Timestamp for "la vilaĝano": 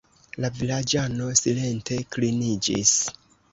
0.45-1.27